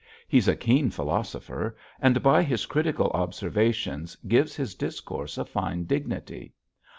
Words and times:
He's 0.27 0.47
a 0.47 0.55
keen 0.55 0.89
philosopher 0.89 1.75
and 2.01 2.23
by 2.23 2.41
his 2.41 2.65
critical 2.65 3.11
observations 3.11 4.15
gives 4.27 4.55
his 4.55 4.73
discourse 4.73 5.37
a 5.37 5.45
fine 5.45 5.83
dignity. 5.83 6.55